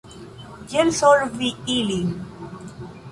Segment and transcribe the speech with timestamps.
[0.71, 2.09] Kiel solvi ilin?